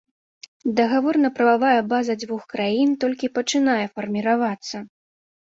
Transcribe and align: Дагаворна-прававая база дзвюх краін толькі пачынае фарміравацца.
Дагаворна-прававая 0.77 1.81
база 1.91 2.15
дзвюх 2.23 2.43
краін 2.55 2.97
толькі 3.05 3.31
пачынае 3.37 3.79
фарміравацца. 3.95 4.77